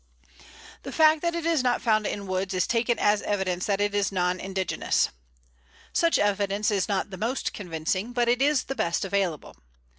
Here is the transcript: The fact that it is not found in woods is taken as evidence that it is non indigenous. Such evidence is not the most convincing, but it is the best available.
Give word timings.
The 0.81 0.91
fact 0.91 1.21
that 1.21 1.35
it 1.35 1.45
is 1.45 1.61
not 1.61 1.79
found 1.79 2.07
in 2.07 2.25
woods 2.25 2.55
is 2.55 2.65
taken 2.65 2.97
as 2.97 3.21
evidence 3.21 3.67
that 3.67 3.79
it 3.79 3.93
is 3.93 4.11
non 4.11 4.39
indigenous. 4.39 5.09
Such 5.93 6.17
evidence 6.17 6.71
is 6.71 6.87
not 6.89 7.11
the 7.11 7.17
most 7.17 7.53
convincing, 7.53 8.11
but 8.11 8.27
it 8.27 8.41
is 8.41 8.63
the 8.63 8.73
best 8.73 9.05
available. 9.05 9.57